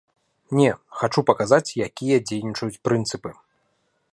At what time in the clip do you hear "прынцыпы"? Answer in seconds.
2.89-3.31